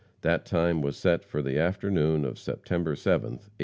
[0.21, 3.53] That time was set for the afternoon of September 7th, 1876.